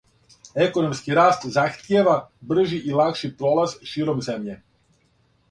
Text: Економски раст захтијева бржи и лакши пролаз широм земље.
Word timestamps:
Економски 0.63 1.17
раст 1.19 1.45
захтијева 1.57 2.15
бржи 2.53 2.81
и 2.93 2.97
лакши 3.01 3.31
пролаз 3.43 3.77
широм 3.93 4.27
земље. 4.31 4.59